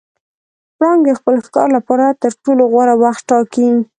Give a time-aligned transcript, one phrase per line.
[0.77, 3.67] پړانګ د خپل ښکار لپاره تر ټولو غوره وخت ټاکي.